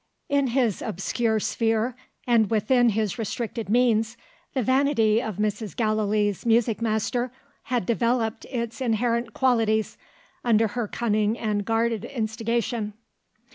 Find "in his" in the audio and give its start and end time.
0.29-0.81